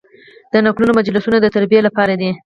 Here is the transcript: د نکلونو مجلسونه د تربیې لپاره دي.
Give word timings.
د 0.53 0.53
نکلونو 0.65 0.95
مجلسونه 0.99 1.37
د 1.39 1.47
تربیې 1.55 1.79
لپاره 1.87 2.13
دي. 2.21 2.31